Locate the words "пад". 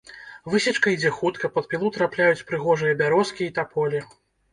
1.57-1.67